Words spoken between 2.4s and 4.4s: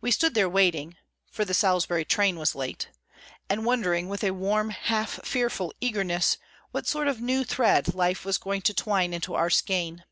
late), and wondering with a